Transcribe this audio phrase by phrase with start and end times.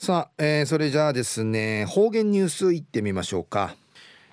[0.00, 3.76] さあ、えー、それじゃあですね方言ニュースいってみましょうか、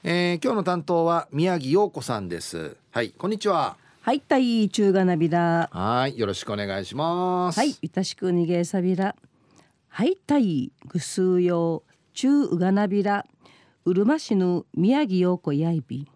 [0.02, 2.78] えー、今日の担当は宮城陽子さんです。
[2.90, 3.76] はいこんにちは。
[4.00, 7.60] はいたい中がなびらはいよろしくお願いします。
[7.60, 9.14] はいいたしくにげさびら
[9.90, 13.26] はいたいぐすうよう中うがなびら
[13.84, 16.10] うるま市の宮城陽子やいび。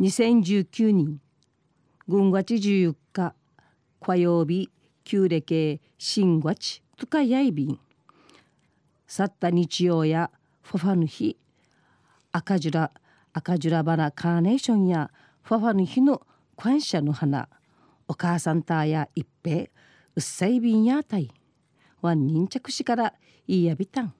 [0.00, 1.20] 2019年
[2.08, 3.32] 軍月14日
[4.00, 4.70] 火曜日
[5.04, 7.66] 旧暦新月とかやいび。
[7.66, 7.78] ん
[9.06, 10.30] 去った日曜や
[10.62, 11.36] ファファの日
[12.32, 12.90] 赤ジュラ
[13.32, 15.10] 赤ジュラバラカーネーションや
[15.42, 16.22] ファファの日の
[16.56, 17.48] 感謝の花
[18.08, 19.68] お母さんたや一平う
[20.18, 21.30] っさいびんやたい
[22.00, 23.14] ワンニン着しから
[23.46, 24.14] いいやびたん。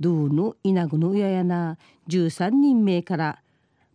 [0.00, 1.78] どうの稲ぐのややな
[2.08, 3.42] 13人目から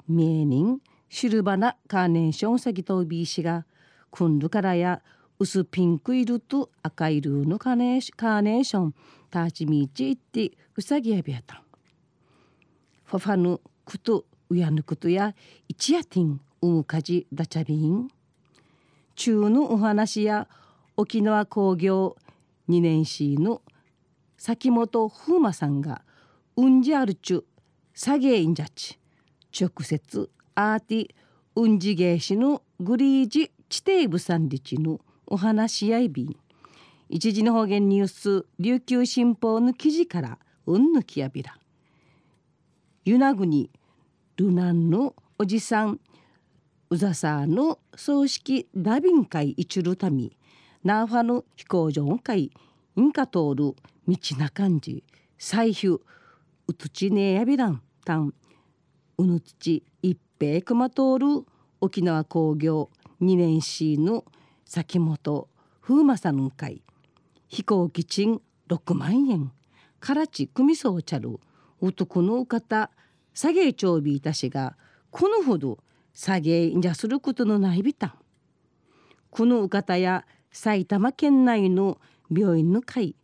[0.07, 3.65] 名人シルバナカーネーションサギとビーシが
[4.09, 5.01] 今度からや
[5.39, 8.95] 薄ピンク色と赤色のカーネーション
[9.29, 11.61] タチミチってうさぎやびやたん。
[13.05, 15.35] ファファヌクトウヤヌクトや
[15.67, 18.09] 一夜ティンウムカジダチャビン
[19.15, 20.47] 中のお話や
[20.95, 22.17] 沖縄工業
[22.67, 23.61] 2年生の
[24.37, 26.01] 崎本風磨さんが
[26.55, 27.45] うんじあるちゅ
[27.93, 28.99] サゲインジャチ
[29.59, 31.09] 直接アーティ
[31.55, 36.35] うんじゲーシのグリージチテーブさんりちのお話しやいびん
[37.09, 41.57] 一時の方言ニュース琉球新報の記事からうんぬきやびら。
[43.05, 43.69] 与那国
[44.35, 45.99] ルナンのおじさん
[46.89, 50.35] うざさの葬式ダビン会一るたみ
[50.83, 52.51] ナーファの飛行場会
[52.95, 53.75] インカ通る道
[54.37, 55.03] な感じ
[55.37, 56.01] 財布
[56.67, 58.33] うつちねやびらんたん。
[59.17, 61.45] うぬつち一平熊通る
[61.79, 62.89] 沖縄工業
[63.21, 64.25] 2年 C の
[64.67, 65.47] 崎本
[65.81, 66.81] 風磨さん会
[67.47, 69.53] 飛行機賃6万円。
[70.01, 71.39] からち組そうちゃる
[71.79, 72.91] 男の方
[73.33, 74.75] 下げちょうびいたしが
[75.09, 75.79] このほど
[76.13, 78.17] 下げんじゃすることのないびた
[79.31, 81.97] このお方や埼玉県内の
[82.29, 83.15] 病院の会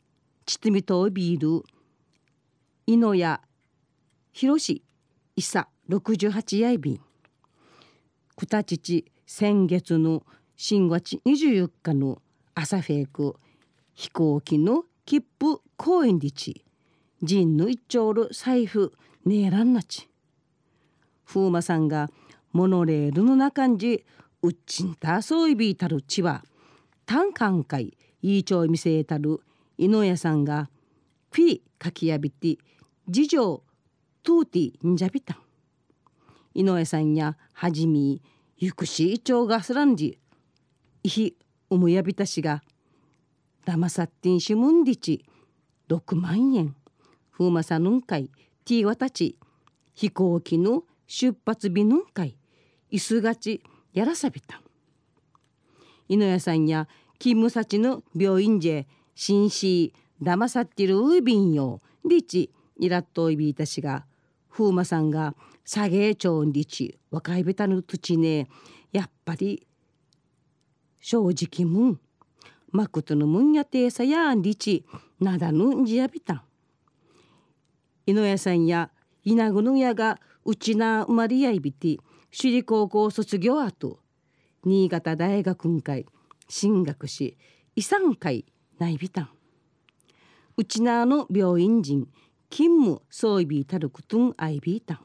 [0.46, 1.66] ちつみとビール
[2.88, 3.42] 井野屋
[4.32, 4.82] 広し
[5.36, 7.02] 伊佐68やいびん
[8.36, 10.24] くたちち先月の
[10.56, 12.22] 新月24日の
[12.53, 13.36] 朝フェイク
[13.94, 16.64] 飛行機の切符公園でち。
[17.22, 18.94] 人の一丁る財布
[19.25, 20.09] ねえらんなち。
[21.25, 22.09] 風磨さんが
[22.52, 24.06] モノレールの中んじ
[24.44, 26.44] うっちんたそういびたるちは
[27.06, 29.41] 単館会いいちょい見せたる
[29.78, 30.70] 井上さんが
[31.31, 32.58] フィかきやびて
[33.12, 33.64] 次女
[34.22, 35.38] トゥーティンジャビタン
[36.53, 38.22] 井上さんやはじみ
[38.58, 40.20] ゆくしいちょうがすらんじ
[41.03, 41.36] いひ
[41.69, 42.64] おむやびたしが
[43.66, 45.25] だまさってんしむんりち
[45.90, 46.75] 6万円。
[47.30, 48.30] ふうまさぬんかい
[48.64, 49.38] ティーわたち。
[49.94, 52.38] 飛行機の出発日ぬんかい。
[52.90, 53.62] いすがち
[53.94, 54.62] やらさびたん。
[56.08, 56.88] 井上さんや
[57.20, 64.06] 勤務先の病院じ紳士だまさってるうびんよりちいらっといびいたしが
[64.50, 65.35] 風磨さんが
[65.66, 68.47] 下げちょんりち若いべたぬ土ね。
[68.94, 69.68] やっぱり
[71.03, 72.00] 正直むん。
[72.72, 74.86] まことのむんやてさやんりち
[75.19, 76.41] なだぬんじやびたん。
[78.06, 78.90] 井上さんや
[79.25, 81.97] 稲ぐのやがうちな生まれやいびて
[82.31, 84.00] 首里高校卒業後
[84.64, 86.06] 新潟大学ん会
[86.47, 87.38] 進学し
[87.75, 88.46] 遺産会
[88.80, 89.30] ないびたん。
[90.56, 92.08] うちなの病院人
[92.50, 95.00] 勤務そういびたるくとんあいびたん。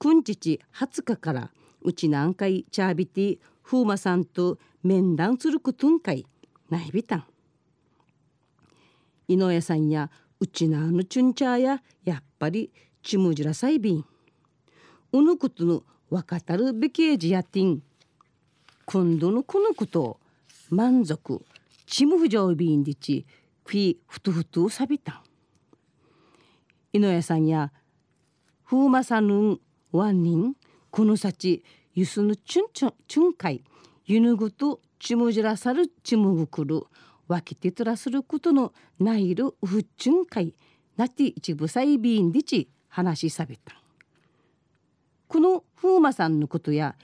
[0.00, 1.52] くんちち20日から
[1.82, 6.24] うちなんかいチャービティ風磨さんと面談するくとんかい。
[6.70, 7.24] ないびたん。
[9.26, 12.70] 井上さんやうちなのチュンチャーややっぱり
[13.02, 14.04] ちむじらさいびん。
[15.12, 17.82] うぬことのわかたるべきじやてん。
[18.84, 20.20] 今度のこのこと
[20.70, 21.44] 満足
[21.86, 23.26] ちむふじょうびんでち
[23.64, 25.22] フィふとふとさびたん。
[26.92, 27.72] 井上さんや
[28.64, 29.58] 風磨さんぬ
[29.90, 30.54] ワンニン
[30.92, 31.64] このさち
[31.96, 33.64] ゆすぬチュンチュンチュンかい
[34.04, 36.82] ゆぬぐとちむじらさるちむぐくる
[37.26, 40.54] わきてとらすることのないるふっちゅんかい
[40.98, 43.80] なて一部さいびんでち話しさびた
[45.26, 46.96] この風磨さんのことや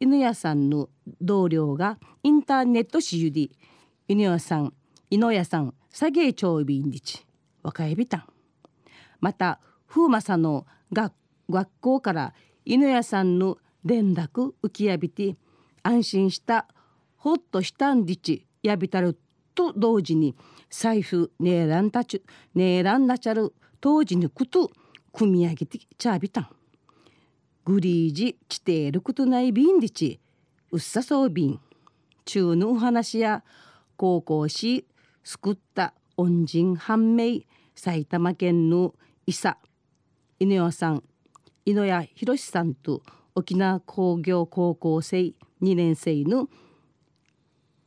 [0.00, 0.88] 犬屋さんの
[1.20, 3.54] 同僚がインターネットしゆり
[4.08, 4.72] 犬屋さん
[5.10, 7.26] 犬屋さん下げちょうびんりち
[7.62, 8.24] 若えびたん
[9.20, 11.12] また風磨さんの学
[11.50, 12.32] 学校から
[12.64, 15.36] 犬屋さんの連絡浮きやびて
[15.82, 16.66] 安心した
[17.16, 19.18] ほっとしたんりちやびたる
[19.54, 20.34] と同時に
[20.70, 22.22] 財布ねえらんたち
[22.54, 24.70] ねえらんなちゃる当時にこと
[25.12, 26.48] 組み上げてちゃびたん
[27.64, 30.20] グリージ地底ることないびんでち
[30.70, 31.60] うっさそうびん
[32.24, 33.42] 中のお話や
[33.96, 34.86] 高校し
[35.24, 37.40] 救った恩人判明
[37.74, 38.94] 埼玉県の
[39.26, 39.56] 伊佐
[40.38, 41.02] 犬谷さん
[41.64, 43.02] 犬谷博さんと
[43.34, 45.34] 沖縄工業高校生2
[45.76, 46.48] 年生の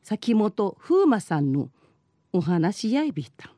[0.02, 1.70] 崎本風磨さんの
[2.32, 3.54] お話やいびた。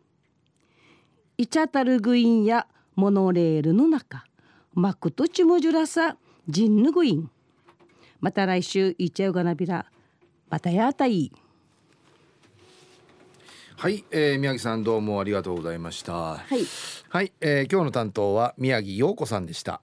[1.38, 4.26] いちゃたるグインやモノレールの中
[4.74, 6.18] マクトチモジュラサ
[6.48, 7.30] ジンヌグイン。
[8.20, 9.86] また来週いっちゃうがなびら
[10.50, 11.32] またやたい。
[13.78, 16.14] はい、えー、宮城さんどうもありがとうございました。
[16.14, 16.66] はい、
[17.10, 19.82] はい、えー、今日の担当は宮城陽子さんでした